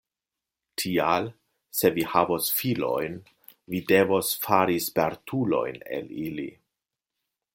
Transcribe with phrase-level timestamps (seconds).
[0.83, 1.27] Tial,
[1.79, 3.19] se vi havos filojn
[3.73, 6.49] vi devos fari spertulojn el ili.